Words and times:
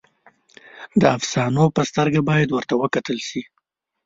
د 1.01 1.03
افسانو 1.17 1.65
په 1.75 1.81
سترګه 1.89 2.19
باید 2.29 2.49
ورته 2.51 2.73
وکتل 2.77 3.17
شي. 3.27 3.41